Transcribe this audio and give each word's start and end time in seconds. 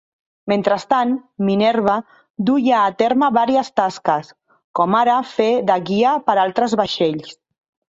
Mentrestant, 0.51 1.11
"Minerva" 1.49 1.97
duia 2.49 2.81
a 2.87 2.95
terme 3.03 3.31
vàries 3.37 3.71
tasques, 3.83 4.35
com 4.83 5.01
ara 5.05 5.23
fer 5.39 5.53
de 5.73 5.81
guia 5.95 6.21
per 6.31 6.43
altres 6.51 6.81
vaixells. 6.85 7.43